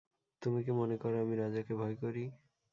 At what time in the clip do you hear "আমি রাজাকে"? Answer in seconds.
1.15-1.73